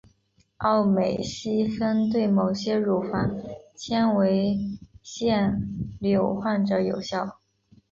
[0.57, 3.35] 奥美昔芬对某些乳房
[3.75, 4.57] 纤维
[5.03, 7.37] 腺瘤患者有效。